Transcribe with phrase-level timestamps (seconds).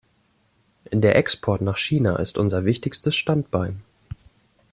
[0.91, 3.83] Der Export nach China ist unser wichtigstes Standbein.